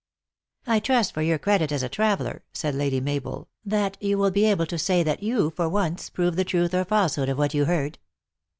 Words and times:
"I 0.65 0.79
trust, 0.79 1.13
for 1.13 1.21
your 1.21 1.37
credit 1.37 1.71
as 1.71 1.83
a 1.83 1.87
traveler," 1.87 2.41
said 2.53 2.73
Lady 2.73 2.99
Mabel," 2.99 3.49
that 3.65 3.97
you 4.01 4.17
will 4.17 4.31
be 4.31 4.45
able 4.45 4.65
to 4.65 4.79
say 4.79 5.03
that 5.03 5.21
you, 5.21 5.51
for 5.51 5.69
once, 5.69 6.09
proved 6.09 6.37
the 6.37 6.43
truth 6.43 6.73
or 6.73 6.85
falsehood 6.85 7.29
of 7.29 7.37
what 7.37 7.53
you 7.53 7.65
heard." 7.65 7.99